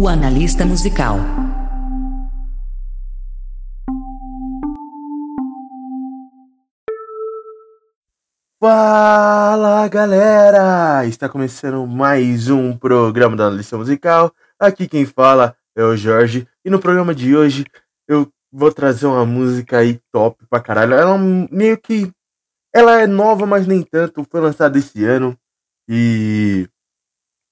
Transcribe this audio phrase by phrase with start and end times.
[0.00, 1.18] O analista musical.
[8.58, 11.04] Fala galera!
[11.06, 14.32] Está começando mais um programa da analista musical.
[14.58, 16.48] Aqui quem fala é o Jorge.
[16.64, 17.66] E no programa de hoje
[18.08, 20.94] eu vou trazer uma música aí top pra caralho.
[20.94, 22.10] Ela meio que.
[22.74, 24.26] Ela é nova, mas nem tanto.
[24.30, 25.36] Foi lançada esse ano.
[25.86, 26.66] E.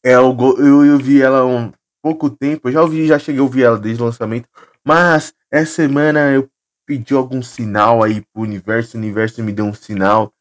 [0.03, 1.71] É, eu, eu, eu vi ela um
[2.09, 2.69] pouco tempo.
[2.69, 4.49] Eu já ouvi, já cheguei a ouvir ela desde o lançamento.
[4.85, 6.49] Mas essa semana eu
[6.87, 8.97] pedi algum sinal aí pro universo.
[8.97, 10.33] O universo me deu um sinal.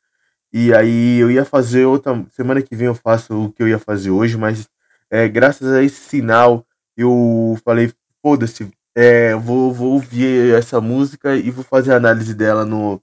[0.54, 2.26] E aí eu ia fazer outra.
[2.32, 4.68] Semana que vem eu faço o que eu ia fazer hoje, mas
[5.12, 7.92] é, graças a esse sinal eu falei,
[8.22, 13.00] foda-se, é, vou, vou ouvir essa música e vou fazer a análise dela no,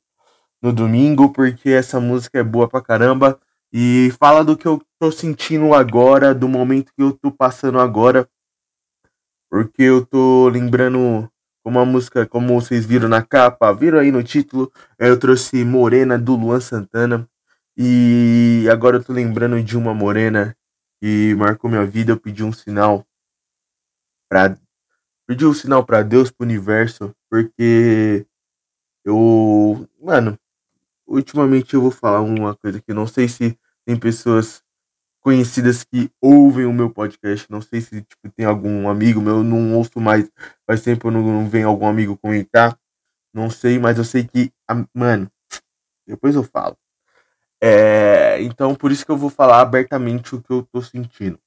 [0.60, 3.38] no domingo, porque essa música é boa pra caramba.
[3.72, 8.28] E fala do que eu tô sentindo agora, do momento que eu tô passando agora.
[9.54, 11.30] Porque eu tô lembrando
[11.64, 16.34] uma música, como vocês viram na capa, viram aí no título, eu trouxe Morena do
[16.34, 17.30] Luan Santana.
[17.76, 20.56] E agora eu tô lembrando de uma morena
[21.00, 22.10] que marcou minha vida.
[22.10, 23.06] Eu pedi um sinal
[24.28, 24.58] para
[25.24, 28.26] pedi um sinal para Deus, pro universo, porque
[29.04, 30.36] eu, mano,
[31.06, 34.63] ultimamente eu vou falar uma coisa que eu não sei se tem pessoas
[35.24, 37.50] conhecidas que ouvem o meu podcast.
[37.50, 40.30] Não sei se tipo, tem algum amigo meu, não ouço mais,
[40.66, 42.78] faz tempo não, não vem algum amigo comentar.
[43.32, 44.52] Não sei, mas eu sei que,
[44.94, 45.28] mano,
[46.06, 46.76] depois eu falo.
[47.60, 51.40] É, então, por isso que eu vou falar abertamente o que eu tô sentindo.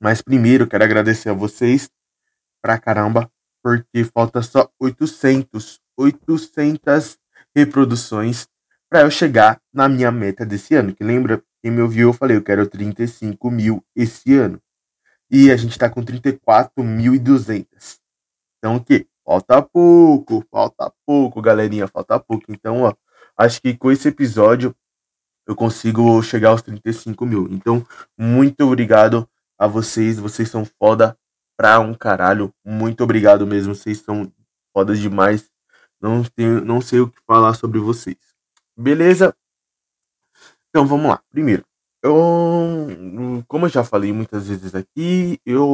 [0.00, 1.90] Mas primeiro, quero agradecer a vocês
[2.62, 3.30] pra caramba,
[3.62, 7.18] porque falta só 800, 800
[7.54, 8.48] reproduções
[8.88, 10.94] para eu chegar na minha meta desse ano.
[10.94, 14.60] Que lembra, quem me ouviu, eu falei, eu quero 35 mil esse ano.
[15.30, 17.98] E a gente tá com 34.200.
[18.58, 19.06] Então, o que?
[19.24, 22.46] Falta pouco, falta pouco, galerinha, falta pouco.
[22.48, 22.94] Então, ó,
[23.36, 24.74] acho que com esse episódio
[25.46, 27.46] eu consigo chegar aos 35 mil.
[27.50, 27.86] Então,
[28.18, 29.28] muito obrigado
[29.58, 30.18] a vocês.
[30.18, 31.16] Vocês são foda
[31.56, 32.52] pra um caralho.
[32.64, 33.74] Muito obrigado mesmo.
[33.74, 34.32] Vocês são
[34.72, 35.50] foda demais.
[36.00, 38.16] Não, tenho, não sei o que falar sobre vocês.
[38.76, 39.34] Beleza?
[40.70, 41.20] Então vamos lá.
[41.30, 41.64] Primeiro,
[42.02, 45.66] eu, como eu já falei muitas vezes aqui, eu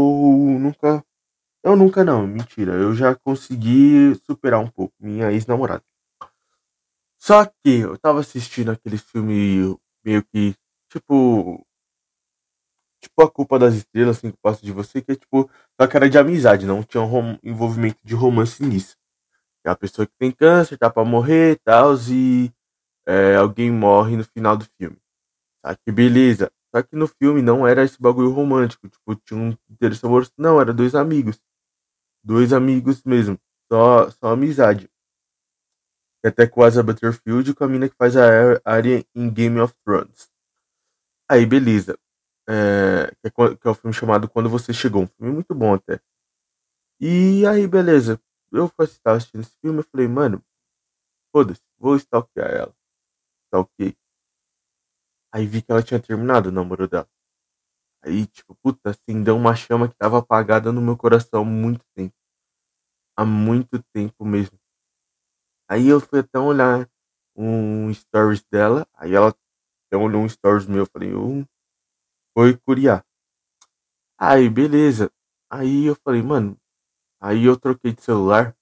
[0.58, 1.04] nunca.
[1.64, 2.74] Eu nunca não, mentira.
[2.74, 5.84] Eu já consegui superar um pouco minha ex-namorada.
[7.20, 10.54] Só que eu tava assistindo aquele filme meio que,
[10.90, 11.64] tipo.
[13.02, 15.50] Tipo A Culpa das Estrelas, assim, que passa de você, que é tipo.
[15.80, 18.96] Só que era de amizade, não tinha um envolvimento de romance nisso.
[19.64, 22.52] É a pessoa que tem câncer, tá pra morrer tal, e
[23.06, 24.96] é, alguém morre no final do filme.
[25.62, 26.50] Tá que beleza.
[26.74, 30.32] Só que no filme não era esse bagulho romântico, tipo, tinha um interesse amoroso.
[30.36, 31.40] Não, era dois amigos.
[32.24, 33.38] Dois amigos mesmo.
[33.70, 34.90] Só, só amizade
[36.28, 40.30] até com Asa Butterfield com a mina que faz a Arya em Game of Thrones.
[41.28, 41.98] Aí, beleza.
[42.48, 45.02] É, que, é, que é o filme chamado Quando Você Chegou.
[45.02, 46.00] Um filme muito bom até.
[47.00, 48.20] E aí, beleza.
[48.52, 50.42] Eu fui assistindo esse filme e falei, mano,
[51.32, 52.75] foda-se, vou stalkear ela.
[53.56, 53.96] Stalkeei.
[55.32, 57.08] Aí vi que ela tinha terminado o namoro dela.
[58.02, 61.84] Aí, tipo, puta, assim, deu uma chama que tava apagada no meu coração há muito
[61.94, 62.14] tempo.
[63.16, 64.58] Há muito tempo mesmo.
[65.68, 66.88] Aí eu fui até olhar
[67.36, 71.44] um stories dela, aí ela até olhou um stories meu, eu falei, um
[72.36, 73.04] foi curiar.
[74.18, 75.10] Aí, beleza.
[75.50, 76.56] Aí eu falei, mano,
[77.20, 78.56] aí eu troquei de celular.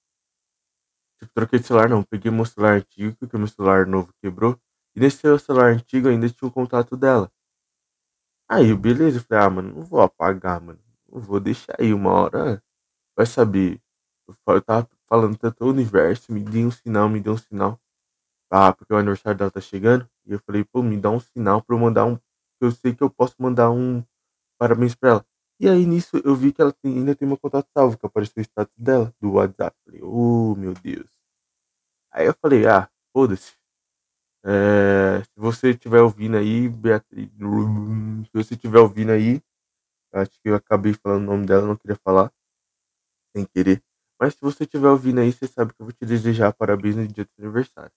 [1.19, 4.59] Tipo, troquei de celular não, peguei meu celular antigo, porque meu celular novo quebrou.
[4.95, 7.29] E nesse celular antigo ainda tinha o contato dela.
[8.49, 10.79] Aí, beleza, eu falei, ah, mano, não vou apagar, mano.
[11.11, 12.63] Não vou deixar aí uma hora.
[13.17, 13.81] Vai saber.
[14.47, 17.79] Eu tava falando tanto o universo, me dê um sinal, me dê um sinal.
[18.51, 20.09] Ah, porque o aniversário dela tá chegando.
[20.25, 22.19] E eu falei, pô, me dá um sinal pra eu mandar um.
[22.61, 24.03] Eu sei que eu posso mandar um
[24.59, 25.27] parabéns pra ela.
[25.59, 28.41] E aí nisso eu vi que ela tem, ainda tem meu contato salvo, que apareceu
[28.41, 29.75] o status dela, do WhatsApp.
[29.85, 31.09] Falei, oh meu Deus.
[32.11, 33.53] Aí eu falei, ah, foda-se.
[34.47, 37.29] É, se você estiver ouvindo aí, Beatriz.
[37.31, 39.41] Se você estiver ouvindo aí,
[40.13, 42.31] acho que eu acabei falando o nome dela, não queria falar.
[43.35, 43.83] Sem querer.
[44.19, 47.07] Mas se você estiver ouvindo aí, você sabe que eu vou te desejar parabéns no
[47.07, 47.91] dia do seu aniversário.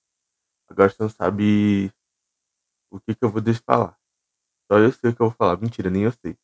[0.70, 1.92] Agora você não sabe
[2.90, 3.98] o que, que eu vou deixar falar.
[4.70, 5.60] Só eu sei o que eu vou falar.
[5.60, 6.36] Mentira, nem eu sei.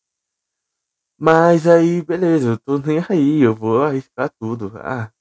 [1.18, 4.72] Mas aí, beleza, eu tô nem aí, eu vou arriscar tudo.
[4.78, 5.12] Ah,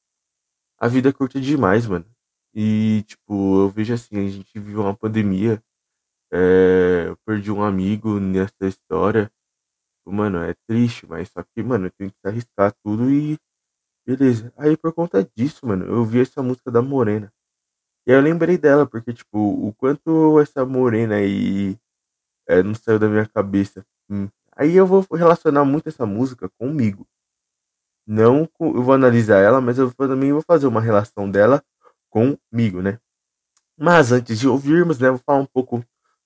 [0.79, 2.05] a vida é curta demais, mano.
[2.55, 5.61] E, tipo, eu vejo assim, a gente vive uma pandemia.
[6.31, 9.31] É, eu perdi um amigo nessa história.
[10.05, 13.37] mano, é triste, mas só que, mano, eu tenho que arriscar tudo e.
[14.07, 14.53] Beleza.
[14.57, 17.33] Aí por conta disso, mano, eu vi essa música da Morena.
[18.07, 21.77] E aí eu lembrei dela, porque, tipo, o quanto essa Morena aí
[22.47, 23.85] é, não saiu da minha cabeça.
[24.09, 24.29] Hum.
[24.55, 27.07] Aí eu vou relacionar muito essa música comigo.
[28.07, 31.63] Não com, eu vou analisar ela, mas eu também vou fazer uma relação dela
[32.13, 32.99] comigo, né?
[33.77, 35.83] Mas antes de ouvirmos, né, vou falar um pouco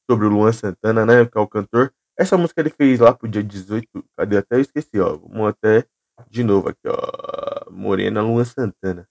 [0.09, 1.93] sobre o Luan Santana, né, que é o cantor.
[2.17, 3.87] Essa música ele fez lá pro dia 18,
[4.17, 5.15] cadê até eu esqueci, ó.
[5.17, 5.85] Vamos até
[6.29, 7.71] de novo aqui, ó.
[7.71, 9.07] Morena Luan Santana.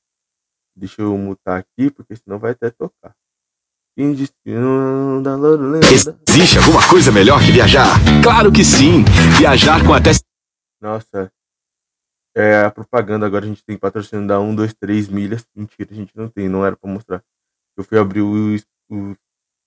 [0.76, 3.14] Deixa eu mutar aqui, porque senão vai até tocar.
[6.28, 7.87] Existe alguma coisa melhor que viajar?
[8.23, 9.05] Claro que sim!
[9.38, 10.11] Viajar com até.
[10.81, 11.32] Nossa,
[12.37, 15.47] é a propaganda agora a gente tem patrocínio da 1, 2, 3 milhas.
[15.55, 17.25] Mentira, a gente não tem, não era pra mostrar.
[17.77, 18.56] Eu fui abrir o.
[18.91, 19.17] o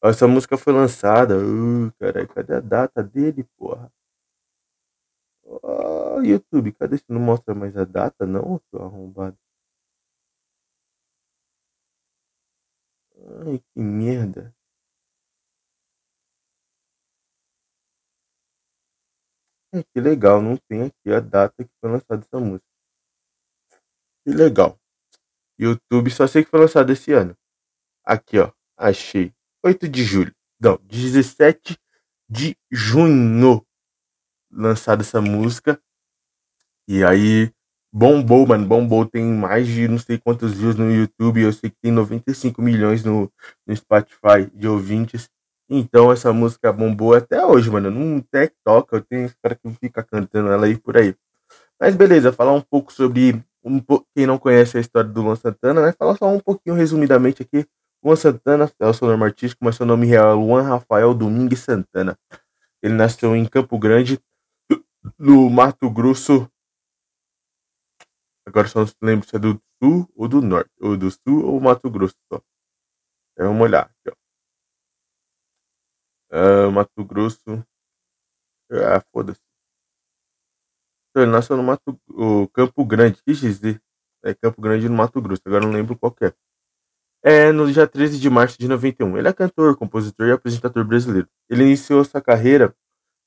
[0.03, 1.37] essa música foi lançada.
[1.37, 3.91] Uh, caralho, cadê a data dele, porra?
[5.43, 8.25] Oh, YouTube, cadê se não mostra mais a data?
[8.25, 9.37] Não, tô arrombado.
[13.45, 14.53] Ai, que merda.
[19.71, 22.65] Que legal, não tem aqui a data que foi lançada essa música.
[24.25, 24.79] Que legal.
[25.59, 27.35] YouTube, só sei que foi lançado esse ano.
[28.05, 28.51] Aqui, ó.
[28.77, 29.33] Achei.
[29.63, 30.33] 8 de julho.
[30.59, 31.77] Não, 17
[32.29, 33.65] de junho.
[34.51, 35.81] Lançada essa música.
[36.87, 37.51] E aí,
[37.93, 38.65] bombou, mano.
[38.65, 39.05] Bombou.
[39.05, 41.41] Tem mais de não sei quantos views no YouTube.
[41.41, 43.31] Eu sei que tem 95 milhões no,
[43.67, 45.29] no Spotify de ouvintes.
[45.69, 47.91] Então essa música bombou até hoje, mano.
[47.91, 51.15] Num TikTok, eu tenho cara que fica cantando ela aí por aí.
[51.79, 53.79] Mas beleza, falar um pouco sobre um,
[54.15, 55.93] quem não conhece a história do Luan Santana, né?
[55.93, 57.67] Falar só um pouquinho resumidamente aqui.
[58.03, 61.59] Luan Santana é o seu nome artístico, mas seu nome real é Luan Rafael Domingues
[61.59, 62.17] Santana.
[62.81, 64.19] Ele nasceu em Campo Grande,
[65.17, 66.49] no Mato Grosso.
[68.45, 71.59] Agora só não lembro se é do sul ou do norte, ou do sul ou
[71.59, 72.41] Mato Grosso só.
[73.37, 74.18] Vamos olhar aqui, ó.
[76.31, 77.63] Uh, Mato Grosso.
[78.71, 79.41] Ah, foda-se.
[81.09, 83.81] Então, ele nasceu no Mato, o Campo Grande, quis dizer.
[84.23, 86.33] É Campo Grande no Mato Grosso, agora não lembro qual é.
[87.23, 89.17] É no dia 13 de março de 91.
[89.17, 91.27] Ele é cantor, compositor e apresentador brasileiro.
[91.49, 92.73] Ele iniciou sua carreira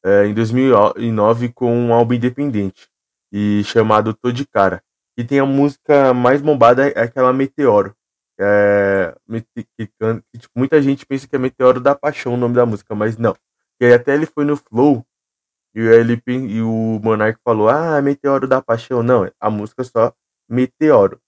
[0.05, 2.89] é, em 2009 com um álbum independente
[3.33, 4.83] e chamado Tô de Cara.
[5.17, 7.95] E tem a música mais bombada, é aquela Meteoro.
[8.45, 9.15] É,
[9.55, 9.87] que,
[10.39, 13.37] tipo, muita gente pensa que é Meteoro da Paixão o nome da música, mas não.
[13.81, 15.05] E aí até ele foi no Flow
[15.75, 19.03] e, ele, e o Monark falou: Ah, Meteoro da Paixão.
[19.03, 20.13] Não, a música é só
[20.49, 21.21] Meteoro.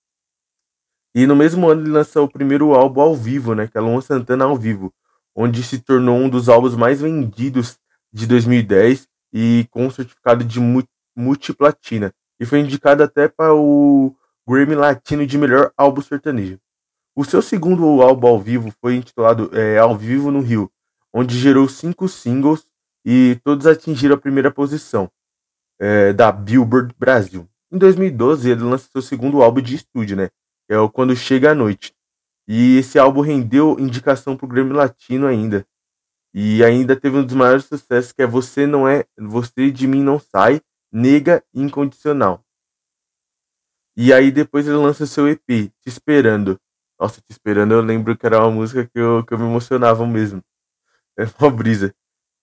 [1.14, 3.68] E no mesmo ano ele lançou o primeiro álbum ao vivo, né?
[3.68, 4.92] Que é Luan Santana ao vivo,
[5.34, 7.78] onde se tornou um dos álbuns mais vendidos
[8.12, 10.60] de 2010 e com certificado de
[11.16, 12.12] multiplatina.
[12.40, 14.14] E foi indicado até para o
[14.46, 16.58] Grammy Latino de melhor álbum sertanejo.
[17.16, 20.68] O seu segundo álbum ao vivo foi intitulado é, Ao Vivo no Rio,
[21.12, 22.66] onde gerou cinco singles
[23.04, 25.08] e todos atingiram a primeira posição
[25.78, 27.48] é, da Billboard Brasil.
[27.70, 30.30] Em 2012, ele lançou seu segundo álbum de estúdio, né?
[30.68, 31.94] É o Quando Chega a Noite.
[32.48, 35.64] E esse álbum rendeu indicação para o Grammy Latino ainda.
[36.34, 40.02] E ainda teve um dos maiores sucessos que é Você Não É, Você de Mim
[40.02, 40.60] Não Sai,
[40.92, 42.44] Nega Incondicional.
[43.96, 46.58] E aí depois ele lança seu EP, Te Esperando,
[47.04, 50.06] nossa, te esperando, eu lembro que era uma música que eu, que eu me emocionava
[50.06, 50.42] mesmo.
[51.16, 51.94] É uma brisa.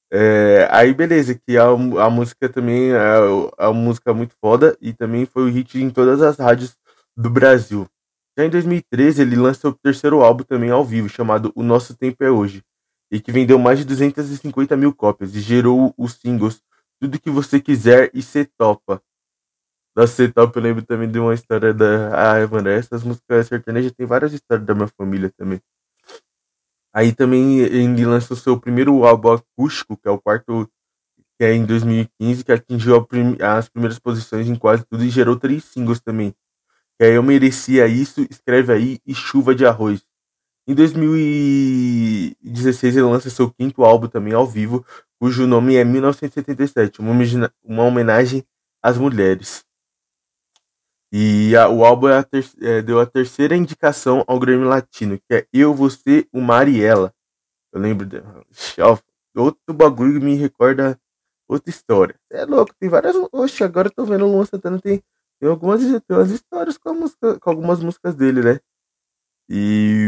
[0.10, 3.18] É, aí, beleza, que a, a música também é,
[3.58, 6.78] é uma música muito foda e também foi o hit em todas as rádios
[7.18, 7.86] do Brasil.
[8.38, 12.24] Já em 2013, ele lançou o terceiro álbum também ao vivo, chamado O Nosso Tempo
[12.24, 12.64] é Hoje,
[13.12, 16.62] e que vendeu mais de 250 mil cópias e gerou os singles
[16.98, 19.04] Tudo Que Você Quiser e Cê Topa,
[19.96, 22.44] da C-Top eu lembro também de uma história da.
[22.44, 25.62] Ah, mano, essas músicas sertanejas tem várias histórias da minha família também.
[26.94, 30.70] Aí também ele lançou seu primeiro álbum acústico, que é o quarto,
[31.40, 33.38] que é em 2015, que atingiu prim...
[33.42, 36.32] as primeiras posições em quase tudo e gerou três singles também.
[37.00, 40.04] Que é Eu Merecia Isso, Escreve Aí e Chuva de Arroz.
[40.68, 44.86] Em 2016 ele lança seu quinto álbum também ao vivo,
[45.20, 47.02] cujo nome é 1977,
[47.64, 48.46] uma homenagem
[48.82, 49.66] às mulheres.
[51.12, 55.20] E a, o álbum é a ter, é, deu a terceira indicação ao Grammy Latino,
[55.20, 57.14] que é Eu, Você, o Mariela.
[57.74, 58.22] Eu lembro de
[59.36, 60.98] outro bagulho que me recorda
[61.50, 62.16] outra história.
[62.32, 63.16] É louco, tem várias.
[63.32, 65.04] Oxe, agora eu tô vendo o Luan Santana, tem,
[65.40, 68.60] tem algumas tem umas histórias com, música, com algumas músicas dele, né?
[69.50, 70.08] E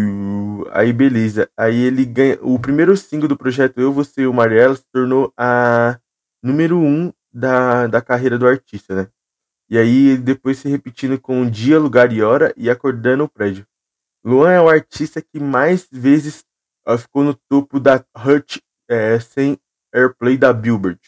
[0.71, 1.49] aí, beleza.
[1.57, 2.39] Aí ele ganha.
[2.41, 5.99] O primeiro single do projeto Eu, Você e o Mariela se tornou a
[6.41, 9.07] número um da, da carreira do artista, né?
[9.73, 13.65] E aí depois se repetindo com dia, lugar e hora e acordando o prédio.
[14.23, 16.45] Luan é o artista que mais vezes
[16.87, 19.57] uh, ficou no topo da Hurt é, sem
[19.91, 20.99] airplay da Billboard.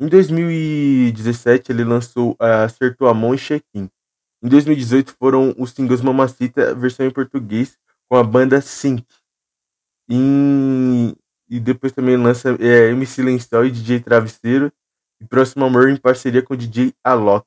[0.00, 3.88] Em 2017 ele lançou uh, Acertou a Mão e Check-in.
[4.42, 7.78] Em 2018 foram os singles Mamacita, versão em português,
[8.10, 9.06] com a banda Sync.
[10.10, 11.14] Em...
[11.48, 14.72] E depois também lança é, MC Lençol e DJ Travesseiro.
[15.20, 17.46] E Próximo Amor em parceria com o DJ Alok.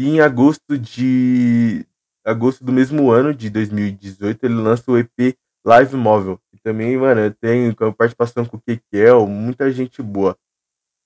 [0.00, 1.86] E em agosto de
[2.24, 6.40] agosto do mesmo ano, de 2018, ele lança o EP Live Móvel.
[6.54, 10.38] E também, mano, tem participação com o Kekel, muita gente boa.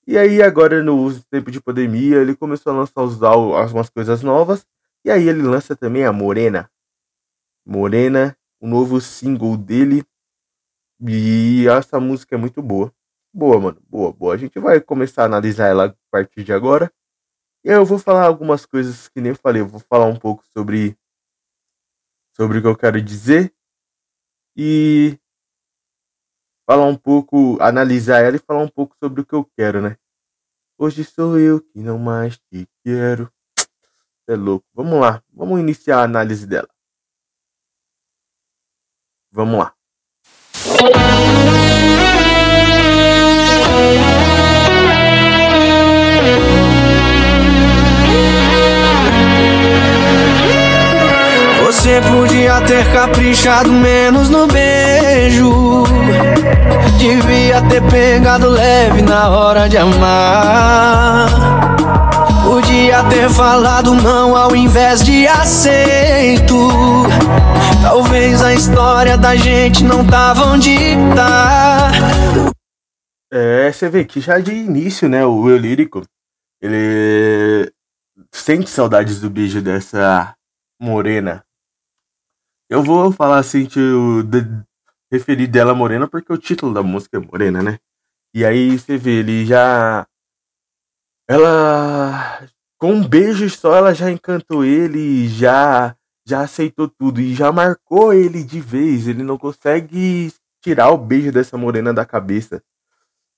[0.07, 4.65] E aí, agora no tempo de pandemia, ele começou a lançar algumas coisas novas.
[5.03, 6.71] E aí ele lança também a Morena.
[7.65, 10.05] Morena, o um novo single dele.
[11.05, 12.93] E essa música é muito boa.
[13.33, 13.77] Boa, mano.
[13.89, 14.35] Boa, boa.
[14.35, 16.89] A gente vai começar a analisar ela a partir de agora.
[17.65, 19.63] E eu vou falar algumas coisas que nem falei.
[19.63, 20.95] Eu vou falar um pouco sobre
[22.35, 23.51] sobre o que eu quero dizer
[24.55, 25.17] e
[26.69, 29.97] falar um pouco, analisar ela e falar um pouco sobre o que eu quero, né?
[30.77, 33.33] Hoje sou eu que não mais te quero.
[34.27, 34.67] É louco.
[34.71, 36.69] Vamos lá, vamos iniciar a análise dela.
[39.31, 39.75] Vamos lá.
[52.55, 55.83] Podia ter caprichado menos no beijo.
[56.97, 61.27] Devia ter pegado leve na hora de amar.
[62.43, 66.55] Podia ter falado não ao invés de aceito.
[67.81, 70.77] Talvez a história da gente não tava onde
[71.15, 71.91] tá.
[73.31, 76.03] É, você vê que já de início, né, o eu lírico,
[76.61, 77.69] ele
[78.31, 80.33] sente saudades do beijo dessa
[80.79, 81.44] morena
[82.69, 84.39] eu vou falar assim, tio, de,
[85.11, 87.79] referir dela Morena, porque o título da música é Morena, né?
[88.33, 90.07] E aí você vê, ele já.
[91.27, 92.47] Ela.
[92.77, 95.95] Com um beijo só, ela já encantou ele, já
[96.27, 99.07] já aceitou tudo e já marcou ele de vez.
[99.07, 102.63] Ele não consegue tirar o beijo dessa morena da cabeça.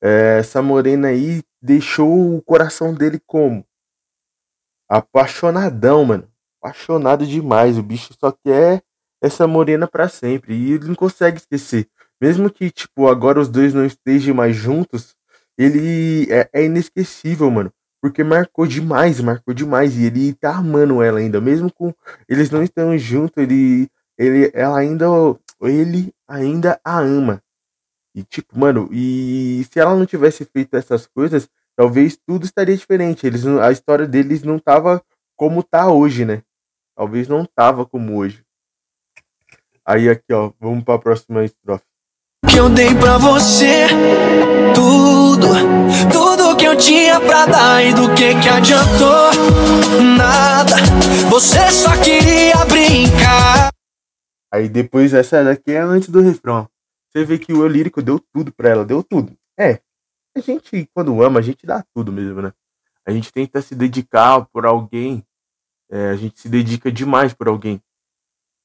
[0.01, 3.65] É, essa morena aí deixou o coração dele como?
[4.89, 6.31] Apaixonadão, mano.
[6.62, 7.77] Apaixonado demais.
[7.77, 8.81] O bicho só quer
[9.22, 10.56] essa morena para sempre.
[10.56, 11.88] E ele não consegue esquecer.
[12.22, 15.16] Mesmo que, tipo, agora os dois não estejam mais juntos,
[15.58, 17.72] ele é, é inesquecível, mano.
[18.02, 19.98] Porque marcou demais, marcou demais.
[19.98, 21.42] E ele tá amando ela ainda.
[21.42, 21.94] Mesmo com
[22.28, 25.06] eles não estando juntos, ele, ele, ela ainda,
[25.62, 27.42] ele ainda a ama.
[28.16, 33.28] E tipo, mano, e se ela não tivesse feito essas coisas, talvez tudo estaria diferente.
[33.28, 35.04] Eles, a história deles não tava
[35.36, 36.42] como tá hoje, né?
[36.96, 38.44] Talvez não tava como hoje.
[39.88, 41.86] Aí aqui, ó, vamos para a próxima estrofe.
[42.51, 43.88] Que eu dei pra você
[44.75, 45.48] tudo,
[46.12, 49.32] tudo que eu tinha pra dar e do que que adiantou?
[50.17, 50.75] Nada,
[51.29, 53.70] você só queria brincar.
[54.51, 56.67] Aí depois essa daqui é antes do refrão.
[57.10, 59.38] Você vê que o eu lírico deu tudo pra ela, deu tudo.
[59.58, 59.79] É,
[60.36, 62.51] a gente, quando ama, a gente dá tudo mesmo, né?
[63.06, 65.24] A gente tenta se dedicar por alguém,
[65.89, 67.82] é, a gente se dedica demais por alguém.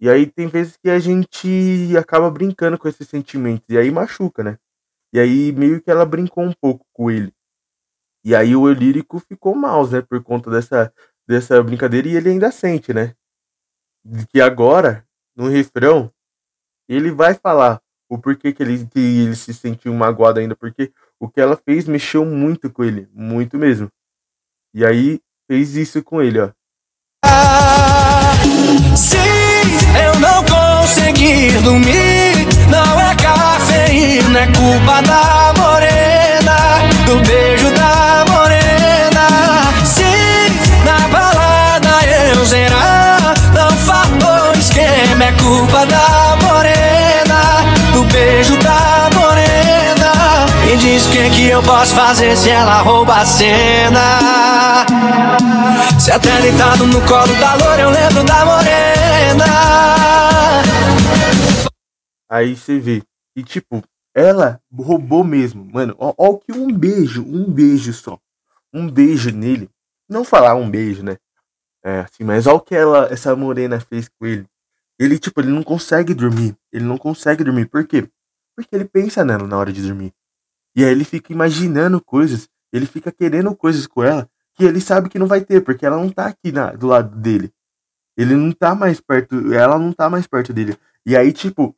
[0.03, 3.69] E aí tem vezes que a gente acaba brincando com esses sentimentos.
[3.69, 4.59] E aí machuca, né?
[5.13, 7.33] E aí meio que ela brincou um pouco com ele.
[8.25, 10.03] E aí o lírico ficou mal, né?
[10.03, 10.93] Por conta dessa,
[11.25, 12.09] dessa brincadeira.
[12.09, 13.15] E ele ainda sente, né?
[14.31, 15.07] Que agora,
[15.37, 16.13] no refrão,
[16.89, 17.81] ele vai falar
[18.11, 20.57] o porquê que ele, que ele se sentiu magoado ainda.
[20.57, 23.09] Porque o que ela fez mexeu muito com ele.
[23.13, 23.89] Muito mesmo.
[24.75, 26.51] E aí fez isso com ele, ó.
[28.45, 28.97] Eu não
[31.03, 36.57] consegui dormir, não é cafeína, é culpa da morena,
[37.07, 39.27] do beijo da morena.
[39.85, 40.05] Sim,
[40.85, 50.47] na balada eu zerar, não faltou esquema, é culpa da morena, do beijo da morena.
[50.65, 54.87] Me diz o que, que eu posso fazer se ela rouba a cena.
[55.99, 60.02] Se até deitado no colo da loura eu lembro da morena.
[62.33, 63.03] Aí você vê.
[63.37, 63.85] E tipo,
[64.15, 65.67] ela roubou mesmo.
[65.67, 68.19] Mano, ó, ó que um beijo, um beijo só.
[68.73, 69.69] Um beijo nele.
[70.09, 71.19] Não falar um beijo, né?
[71.85, 74.47] É, assim, mas olha o que ela, essa morena fez com ele.
[74.99, 76.57] Ele, tipo, ele não consegue dormir.
[76.73, 77.67] Ele não consegue dormir.
[77.67, 78.09] Por quê?
[78.57, 80.15] Porque ele pensa nela na hora de dormir.
[80.75, 85.11] E aí ele fica imaginando coisas Ele fica querendo coisas com ela que ele sabe
[85.11, 87.53] que não vai ter, porque ela não tá aqui na, do lado dele.
[88.17, 90.77] Ele não tá mais perto, ela não tá mais perto dele.
[91.05, 91.77] E aí, tipo,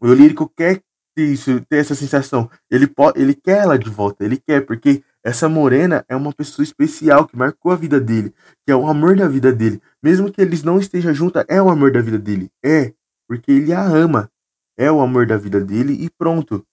[0.00, 0.80] o lírico quer
[1.14, 2.50] ter isso, ter essa sensação.
[2.70, 6.64] Ele pode, ele quer ela de volta, ele quer, porque essa morena é uma pessoa
[6.64, 8.32] especial que marcou a vida dele,
[8.64, 9.80] que é o amor da vida dele.
[10.02, 12.50] Mesmo que eles não estejam juntos, é o amor da vida dele.
[12.64, 12.94] É,
[13.28, 14.30] porque ele a ama.
[14.76, 16.64] É o amor da vida dele e pronto.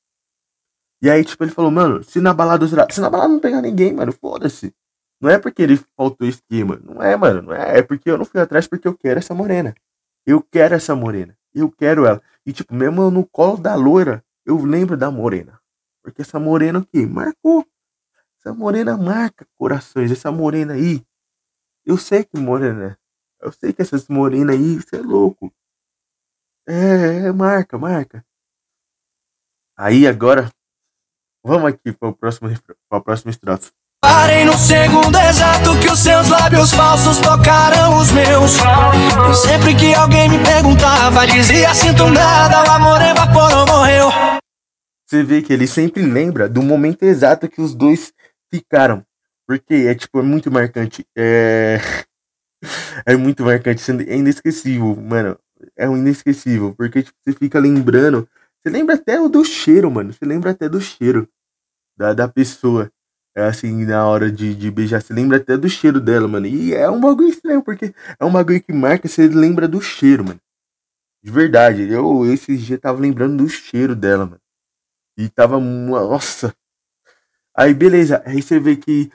[1.02, 3.94] E aí, tipo, ele falou, mano, se na balada, se na balada não pegar ninguém,
[3.94, 4.74] mano, foda-se.
[5.20, 6.80] Não é porque ele faltou esquema.
[6.84, 7.42] Não é, mano.
[7.42, 7.80] Não é.
[7.80, 9.74] É porque eu não fui atrás porque eu quero essa morena.
[10.26, 11.36] Eu quero essa morena.
[11.54, 12.22] Eu quero ela.
[12.46, 15.60] E, tipo, mesmo no colo da loira, eu lembro da morena.
[16.04, 17.66] Porque essa morena aqui marcou.
[18.38, 20.12] Essa morena marca corações.
[20.12, 21.04] Essa morena aí.
[21.84, 22.98] Eu sei que morena.
[23.40, 25.52] Eu sei que essas morenas aí, você é louco.
[26.68, 28.26] É, é, marca, marca.
[29.78, 30.50] Aí agora,
[31.44, 32.50] vamos aqui para o próximo,
[32.90, 33.72] para a próxima estrofe.
[34.06, 38.52] Parei no segundo exato que os seus lábios falsos tocaram os meus.
[39.32, 44.10] E sempre que alguém me perguntava, dizia sinto nada, o amor evaporou, morreu.
[45.08, 48.14] Você vê que ele sempre lembra do momento exato que os dois
[48.54, 49.04] ficaram.
[49.48, 51.04] Porque é tipo, é muito marcante.
[51.18, 51.80] É.
[53.06, 55.38] É muito marcante, é inesquecível, mano.
[55.78, 56.74] É um inesquecível.
[56.76, 58.28] Porque tipo, você fica lembrando.
[58.62, 60.12] Você lembra até do cheiro, mano.
[60.14, 61.28] Você lembra até do cheiro
[61.96, 62.92] da, da pessoa
[63.44, 66.48] assim, na hora de, de beijar, você lembra até do cheiro dela, mano.
[66.48, 70.24] E é um bagulho estranho, porque é um bagulho que marca, você lembra do cheiro,
[70.26, 70.40] mano.
[71.24, 74.42] De verdade, eu esse dia tava lembrando do cheiro dela, mano.
[75.18, 76.54] E tava, nossa.
[77.56, 79.12] Aí beleza, aí você vê que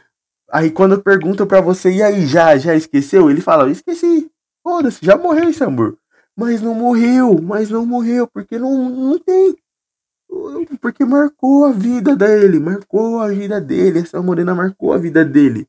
[0.50, 3.30] aí quando perguntam para você, e aí, já, já esqueceu?
[3.30, 4.30] Ele fala, esqueci.
[4.62, 5.96] Foda-se, já morreu esse amor.
[6.36, 9.56] Mas não morreu, mas não morreu, porque não, não tem.
[10.80, 14.00] Porque marcou a vida dele, marcou a vida dele.
[14.00, 15.66] Essa morena marcou a vida dele.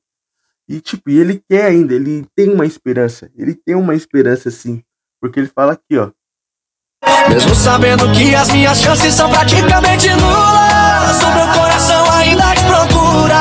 [0.68, 3.30] E tipo, ele quer ainda, ele tem uma esperança.
[3.36, 4.82] Ele tem uma esperança sim.
[5.20, 6.12] Porque ele fala aqui, ó.
[7.30, 13.40] Mesmo sabendo que as minhas chances são praticamente nulas, o meu coração ainda te procura.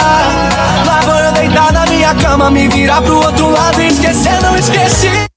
[0.87, 4.57] Lá vou eu deitar na minha cama, me virar pro outro lado e esquecer, não
[4.57, 5.29] esqueci.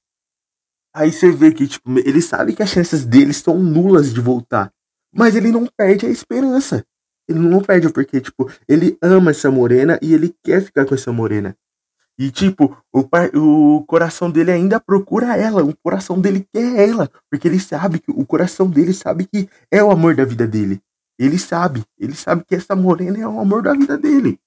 [0.96, 4.72] Aí você vê que, tipo, ele sabe que as chances dele são nulas de voltar.
[5.13, 6.86] Mas ele não perde a esperança.
[7.28, 11.12] Ele não perde, porque, tipo, ele ama essa morena e ele quer ficar com essa
[11.12, 11.56] morena.
[12.17, 13.08] E, tipo, o,
[13.39, 15.63] o coração dele ainda procura ela.
[15.63, 17.10] O coração dele quer ela.
[17.30, 20.82] Porque ele sabe que o coração dele sabe que é o amor da vida dele.
[21.17, 21.84] Ele sabe.
[21.97, 24.39] Ele sabe que essa morena é o amor da vida dele.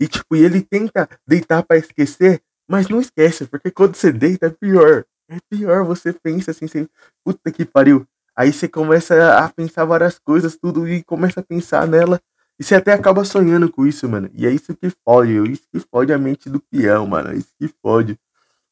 [0.00, 4.50] E, tipo, ele tenta deitar para esquecer, mas não esquece, porque quando você deita é
[4.50, 5.04] pior.
[5.28, 6.88] É pior, você pensa assim, você,
[7.24, 8.06] puta que pariu.
[8.36, 12.20] Aí você começa a pensar várias coisas, tudo, e começa a pensar nela.
[12.58, 14.30] E você até acaba sonhando com isso, mano.
[14.34, 17.30] E é isso que fode, isso que fode a mente do peão, mano.
[17.30, 18.18] É isso que fode.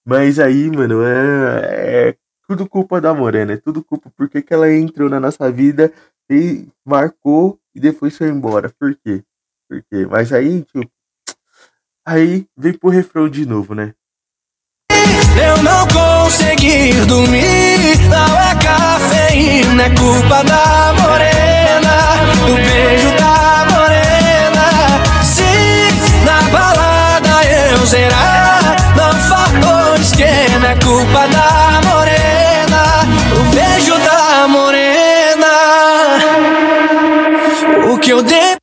[0.05, 3.53] Mas aí, mano, é, é tudo culpa da Morena.
[3.53, 5.93] É tudo culpa porque que ela entrou na nossa vida
[6.29, 8.71] e marcou e depois foi embora.
[8.79, 9.23] Por quê?
[9.69, 10.07] Por quê?
[10.11, 10.91] Mas aí, tipo,
[12.07, 13.95] aí vem pro refrão de novo, né?
[14.91, 18.59] Eu não consegui dormir, não é
[19.33, 21.95] cafeína, é culpa da morena,
[22.47, 24.67] do beijo da morena.
[25.25, 25.53] Se
[26.25, 28.63] na balada eu zerar,
[28.97, 32.83] não faltou esquema, é culpa da morena,
[33.41, 35.53] o beijo da morena.
[37.93, 38.57] O que eu dei.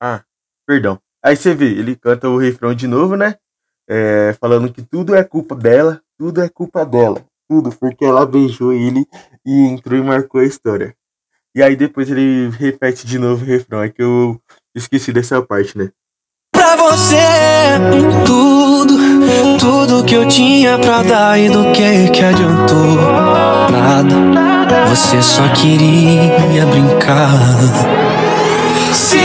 [0.00, 0.22] Ah,
[0.66, 0.98] perdão.
[1.22, 3.34] Aí você vê, ele canta o refrão de novo, né?
[3.88, 8.72] é, falando que tudo é culpa dela, tudo é culpa dela, tudo, porque ela beijou
[8.72, 9.06] ele
[9.44, 10.94] e entrou e marcou a história.
[11.54, 14.38] E aí depois ele repete de novo o refrão, é que eu
[14.74, 15.90] esqueci dessa parte, né?
[16.52, 17.16] Pra você,
[18.26, 18.94] tudo,
[19.58, 22.96] tudo que eu tinha pra dar e do que que adiantou?
[23.70, 27.30] Nada, você só queria brincar.
[28.92, 29.18] Se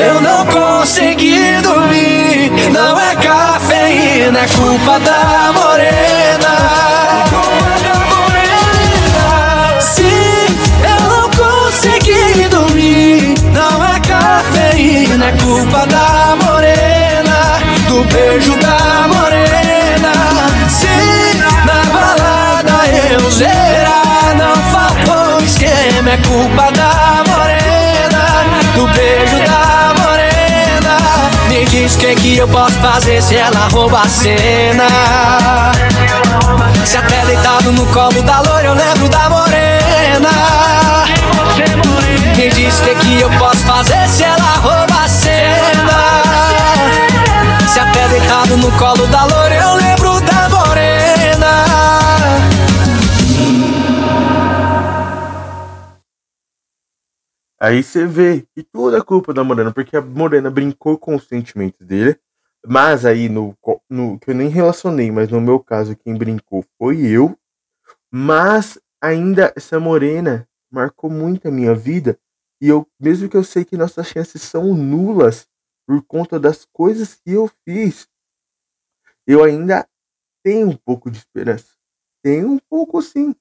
[0.00, 6.27] eu não consegui dormir, não é cafeína, é culpa da morena.
[23.38, 30.96] Zerar, não faltou esquema, é culpa da morena, do beijo da morena.
[31.48, 34.88] Me diz o que, que eu posso fazer se ela rouba a cena.
[36.84, 40.30] Se até deitado no colo da loira eu lembro da morena.
[42.36, 46.08] Me diz o que, que eu posso fazer se ela rouba a cena.
[48.58, 49.77] no colo da loura, eu
[57.60, 61.26] Aí você vê que tudo é culpa da Morena, porque a Morena brincou com os
[61.26, 62.18] sentimentos dele.
[62.64, 63.56] Mas aí, no,
[63.90, 67.36] no que eu nem relacionei, mas no meu caso, quem brincou foi eu.
[68.12, 72.18] Mas ainda essa Morena marcou muito a minha vida.
[72.60, 75.48] E eu, mesmo que eu sei que nossas chances são nulas
[75.86, 78.08] por conta das coisas que eu fiz,
[79.26, 79.88] eu ainda
[80.44, 81.74] tenho um pouco de esperança.
[82.22, 83.34] Tenho um pouco sim.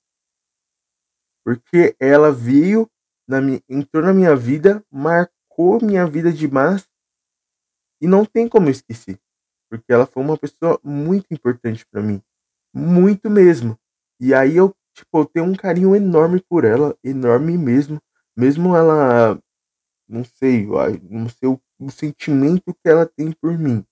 [1.45, 2.89] Porque ela veio
[3.27, 6.87] na minha, entrou na minha vida, marcou minha vida demais
[8.01, 9.19] e não tem como eu esquecer,
[9.69, 12.21] porque ela foi uma pessoa muito importante para mim,
[12.73, 13.77] muito mesmo.
[14.19, 18.01] E aí eu, tipo, eu tenho um carinho enorme por ela, enorme mesmo,
[18.35, 19.39] mesmo ela
[20.07, 20.65] não sei,
[21.09, 23.83] não sei o, o sentimento que ela tem por mim.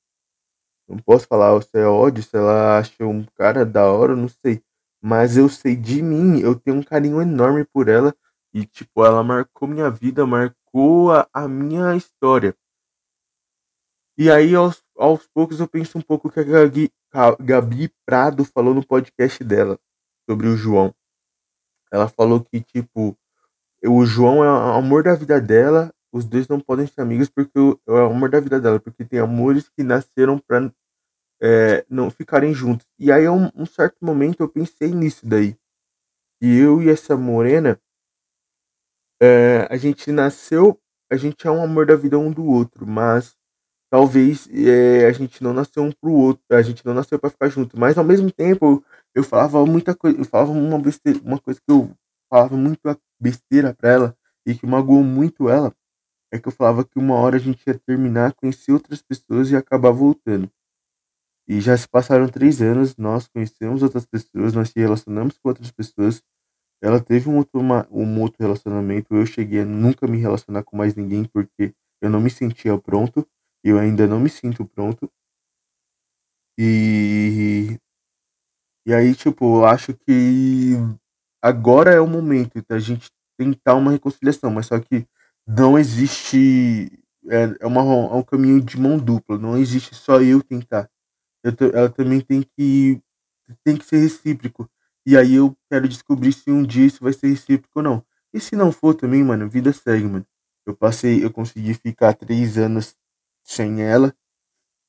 [0.87, 4.63] Não posso falar se é ódio, se ela acha um cara da hora, não sei.
[5.01, 8.15] Mas eu sei de mim, eu tenho um carinho enorme por ela
[8.55, 12.55] e, tipo, ela marcou minha vida, marcou a, a minha história.
[14.17, 18.45] E aí, aos, aos poucos, eu penso um pouco que a Gabi, a Gabi Prado
[18.45, 19.77] falou no podcast dela
[20.25, 20.95] sobre o João.
[21.91, 23.17] Ela falou que, tipo,
[23.83, 27.59] o João é o amor da vida dela, os dois não podem ser amigos porque
[27.59, 30.71] é o amor da vida dela, porque tem amores que nasceram pra
[31.41, 32.87] é, não ficarem juntos.
[32.97, 35.57] E aí, um, um certo momento, eu pensei nisso daí.
[36.41, 37.77] E eu e essa morena,
[39.21, 40.79] é, a gente nasceu,
[41.11, 43.35] a gente é um amor da vida um do outro, mas
[43.89, 47.49] talvez é, a gente não nasceu um pro outro, a gente não nasceu para ficar
[47.49, 51.59] junto, mas ao mesmo tempo eu falava muita coisa, eu falava uma besteira, uma coisa
[51.59, 51.91] que eu
[52.29, 52.81] falava muito
[53.19, 55.73] besteira para ela e que magoou muito ela,
[56.31, 59.55] é que eu falava que uma hora a gente ia terminar, conhecer outras pessoas e
[59.55, 60.49] acabar voltando.
[61.47, 65.71] E já se passaram três anos, nós conhecemos outras pessoas, nós se relacionamos com outras
[65.71, 66.21] pessoas,
[66.85, 69.15] ela teve um outro, uma, um outro relacionamento.
[69.15, 73.27] Eu cheguei a nunca me relacionar com mais ninguém porque eu não me sentia pronto.
[73.63, 75.09] Eu ainda não me sinto pronto.
[76.57, 77.79] E.
[78.87, 80.73] E aí, tipo, eu acho que
[81.41, 85.07] agora é o momento da gente tentar uma reconciliação, mas só que
[85.47, 86.91] não existe.
[87.27, 89.37] É, é, uma, é um caminho de mão dupla.
[89.39, 90.87] Não existe só eu tentar.
[91.43, 93.01] Eu, ela também tem que.
[93.63, 94.69] Tem que ser recíproco.
[95.05, 98.05] E aí eu quero descobrir se um dia isso vai ser recíproco ou não.
[98.33, 100.25] E se não for também, mano, vida segue, mano.
[100.65, 102.95] Eu passei, eu consegui ficar três anos
[103.43, 104.13] sem ela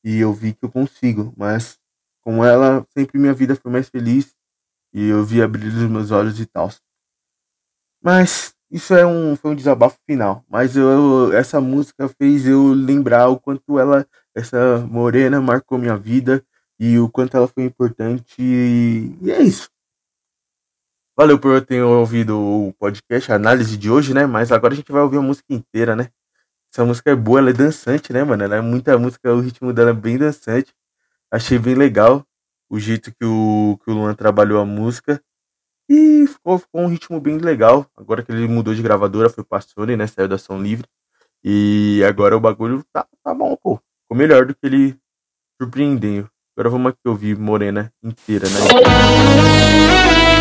[0.02, 1.78] e eu vi que eu consigo, mas
[2.22, 4.34] com ela sempre minha vida foi mais feliz
[4.92, 6.70] e eu vi abrir os meus olhos e tal.
[8.02, 13.28] Mas isso é um foi um desabafo final, mas eu essa música fez eu lembrar
[13.28, 16.44] o quanto ela essa morena marcou minha vida
[16.78, 19.68] e o quanto ela foi importante e, e é isso.
[21.18, 24.26] Valeu por ter ouvido o podcast, a análise de hoje, né?
[24.26, 26.10] Mas agora a gente vai ouvir a música inteira, né?
[26.70, 28.44] Essa música é boa, ela é dançante, né, mano?
[28.44, 30.74] Ela é muita música, o ritmo dela é bem dançante.
[31.30, 32.22] Achei bem legal
[32.68, 35.18] o jeito que o, que o Luan trabalhou a música.
[35.88, 37.86] E ficou, ficou um ritmo bem legal.
[37.96, 40.06] Agora que ele mudou de gravadora, foi pra Sony, né?
[40.06, 40.86] Saiu da Som Livre.
[41.42, 43.80] E agora o bagulho tá, tá bom, pô.
[44.02, 44.98] Ficou melhor do que ele
[45.58, 46.28] surpreendeu.
[46.54, 50.35] Agora vamos aqui ouvir Morena inteira, né?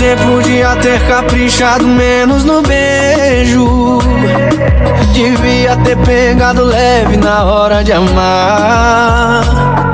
[0.00, 3.98] Você podia ter caprichado menos no beijo.
[5.12, 9.89] Devia ter pegado leve na hora de amar.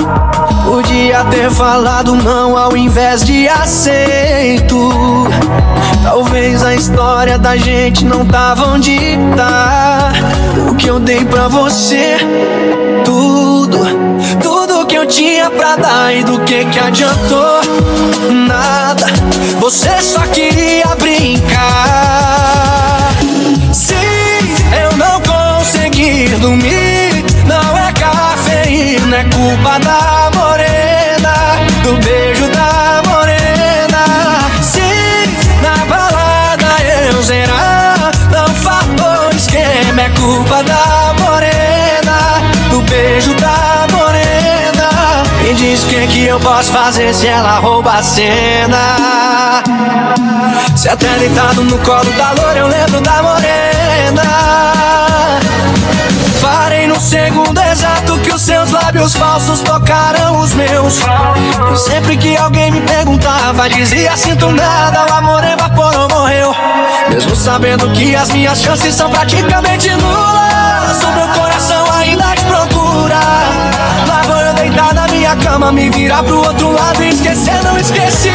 [1.06, 4.90] Podia ter falado não ao invés de aceito.
[6.02, 10.12] Talvez a história da gente não tava onde tá.
[10.68, 12.16] O que eu dei pra você,
[13.04, 13.78] tudo,
[14.42, 17.60] tudo que eu tinha pra dar e do que que adiantou?
[18.48, 19.06] Nada,
[19.60, 21.52] você só queria brincar.
[23.72, 30.15] Se eu não conseguir dormir, não é cafeína, é culpa da
[40.06, 42.18] é culpa da morena,
[42.70, 45.22] do beijo da morena.
[45.42, 49.64] Me diz o que, que eu posso fazer se ela rouba a cena.
[50.76, 54.75] Se até deitado no colo da loura eu lembro da morena.
[56.46, 61.00] Parei no segundo exato que os seus lábios falsos tocaram os meus.
[61.72, 66.54] E sempre que alguém me perguntava, dizia sinto nada, o amor evaporou, morreu.
[67.08, 73.18] Mesmo sabendo que as minhas chances são praticamente nulas, o meu coração ainda te procura.
[74.06, 77.76] Lá vou eu deitar na minha cama, me virar pro outro lado e esquecer, não
[77.76, 78.30] esqueci.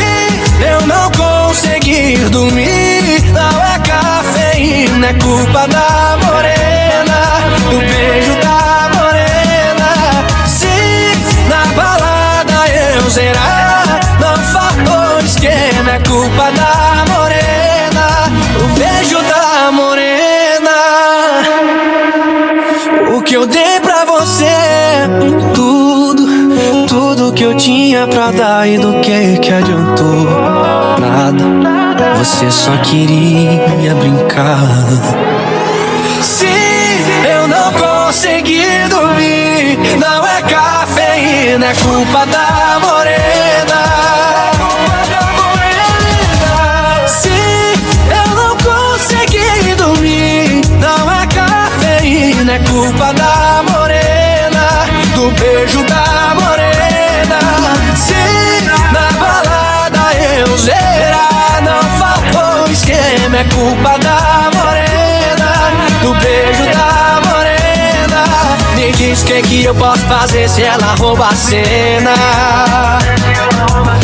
[0.60, 6.81] Eu não consegui dormir, não é cafeína, é culpa da morena,
[7.72, 9.90] do beijo da morena.
[10.46, 10.68] Se
[11.48, 18.30] na balada eu zerar, não faltou esquema, é culpa da morena,
[18.60, 20.78] o beijo da morena.
[23.16, 25.08] O que eu dei pra você,
[25.54, 26.28] tudo,
[26.88, 30.28] tudo que eu tinha pra dar e do que que adiantou?
[31.00, 34.60] Nada, você só queria brincar.
[41.72, 43.80] Cafeína, é culpa da morena.
[47.08, 47.30] Se
[48.10, 57.40] eu não consegui dormir, não é cafeína, é culpa da morena, do beijo da morena.
[57.96, 66.40] Se na balada eu zerar, não faltou esquema, é culpa da morena, do beijo da
[66.40, 66.51] morena.
[68.92, 72.14] Me diz o que, que eu posso fazer se ela rouba a cena.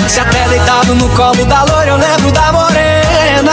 [0.08, 3.52] Se até deitado no colo da loira eu lembro da morena.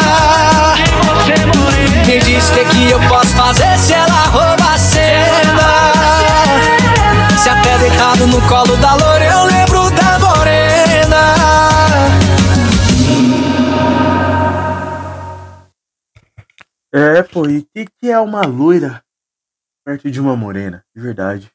[2.07, 5.93] Me diz o que, que eu posso fazer se ela rouba a cena.
[7.37, 11.35] Se até deitado no colo da loira eu lembro da morena.
[16.95, 19.04] É, pô, e o que, que é uma loira
[19.85, 20.85] perto de uma morena?
[20.95, 21.53] De verdade.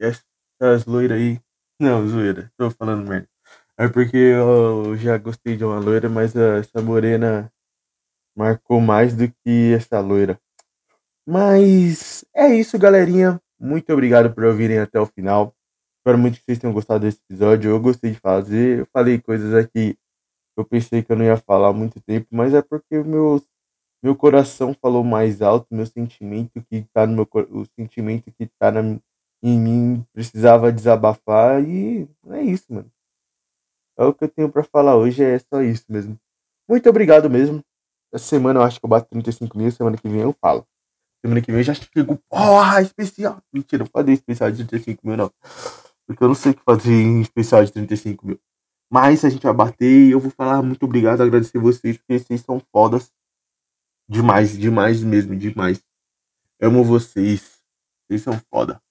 [0.00, 1.40] Essas loiras aí.
[1.80, 3.28] Não, zoeira, tô falando merda.
[3.78, 7.50] É porque eu já gostei de uma loira, mas essa morena
[8.36, 10.38] marcou mais do que essa loira.
[11.26, 13.40] Mas é isso, galerinha.
[13.58, 15.54] Muito obrigado por ouvirem até o final.
[15.98, 17.70] Espero muito que vocês tenham gostado desse episódio.
[17.70, 18.80] Eu gostei de fazer.
[18.80, 19.98] Eu falei coisas aqui que
[20.58, 23.42] eu pensei que eu não ia falar há muito tempo, mas é porque o meu,
[24.02, 28.70] meu coração falou mais alto, meu sentimento que tá no meu o sentimento que tá
[28.70, 28.98] na,
[29.42, 32.90] em mim precisava desabafar e é isso, mano.
[33.98, 36.18] É o que eu tenho pra falar hoje, é só isso mesmo.
[36.68, 37.62] Muito obrigado mesmo.
[38.12, 40.66] Essa semana eu acho que eu bato 35 mil, semana que vem eu falo.
[41.22, 43.42] Semana que vem eu já chego, porra, especial.
[43.52, 45.30] Mentira, não fazer especial de 35 mil, não.
[46.06, 48.40] Porque eu não sei o que fazer em especial de 35 mil.
[48.90, 52.40] Mas a gente vai bater e eu vou falar muito obrigado, agradecer vocês, porque vocês
[52.40, 53.12] são fodas.
[54.10, 55.80] Demais, demais mesmo, demais.
[56.60, 57.60] Amo vocês.
[58.02, 58.82] Vocês são foda.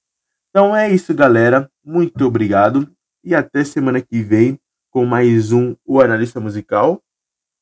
[0.49, 1.69] Então é isso, galera.
[1.83, 2.89] Muito obrigado.
[3.21, 4.57] E até semana que vem
[4.89, 7.03] com mais um O Analista Musical.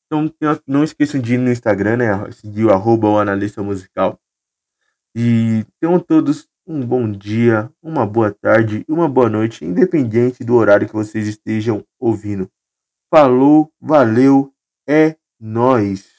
[0.06, 0.32] Então
[0.68, 2.30] não esqueçam de ir no Instagram, né?
[2.30, 4.20] Seguir o arroba o Analista Musical.
[5.12, 10.54] E tenham todos um bom dia, uma boa tarde e uma boa noite, independente do
[10.54, 12.48] horário que vocês estejam ouvindo.
[13.10, 14.54] Falou, valeu,
[14.88, 16.17] é nóis!